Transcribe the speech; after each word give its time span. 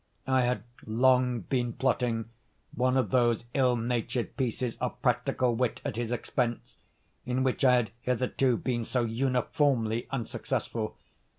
I 0.25 0.41
had 0.41 0.63
long 0.87 1.41
been 1.41 1.73
plotting 1.73 2.25
one 2.73 2.97
of 2.97 3.11
those 3.11 3.45
ill 3.53 3.75
natured 3.75 4.35
pieces 4.35 4.75
of 4.77 4.99
practical 5.03 5.53
wit 5.53 5.79
at 5.85 5.95
his 5.95 6.11
expense 6.11 6.79
in 7.23 7.43
which 7.43 7.63
I 7.63 7.75
had 7.75 7.91
hitherto 8.01 8.57
been 8.57 8.83
so 8.83 9.03
uniformly 9.03 10.07
unsuccessful. 10.09 10.97